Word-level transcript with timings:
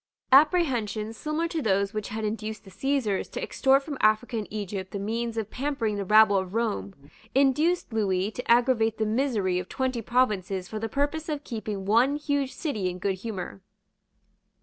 Apprehensions 0.31 1.15
similar 1.15 1.47
to 1.49 1.61
those 1.61 1.93
which 1.93 2.07
had 2.09 2.25
induced 2.25 2.63
the 2.63 2.71
Caesars 2.71 3.29
to 3.29 3.39
extort 3.43 3.83
from 3.83 3.99
Africa 4.01 4.35
and 4.35 4.47
Egypt 4.49 4.89
the 4.89 4.97
means 4.97 5.37
of 5.37 5.51
pampering 5.51 5.95
the 5.95 6.03
rabble 6.05 6.37
of 6.37 6.55
Rome 6.55 6.95
induced 7.35 7.93
Lewis 7.93 8.33
to 8.33 8.51
aggravate 8.51 8.97
the 8.97 9.05
misery 9.05 9.59
of 9.59 9.69
twenty 9.69 10.01
provinces 10.01 10.67
for 10.67 10.79
the 10.79 10.89
purpose 10.89 11.29
of 11.29 11.43
keeping 11.43 11.85
one 11.85 12.15
huge 12.15 12.51
city 12.51 12.89
in 12.89 12.97
good 12.97 13.17
humour. 13.17 13.61